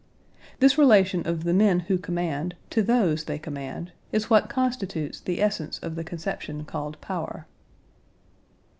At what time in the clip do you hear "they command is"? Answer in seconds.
3.25-4.31